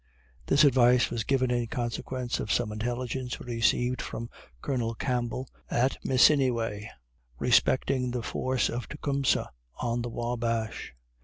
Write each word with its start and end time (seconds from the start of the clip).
This 0.47 0.63
advice 0.63 1.11
was 1.11 1.23
given 1.23 1.51
in 1.51 1.67
consequence 1.67 2.39
of 2.39 2.51
some 2.51 2.71
intelligence 2.71 3.39
received 3.39 4.01
from 4.01 4.31
Colonel 4.59 4.95
Campbell, 4.95 5.47
at 5.69 5.99
Massiniway, 6.03 6.89
respecting 7.37 8.09
the 8.09 8.23
force 8.23 8.67
of 8.67 8.89
Tecumseh 8.89 9.51
on 9.75 10.01
the 10.01 10.09
Wabash. 10.09 10.95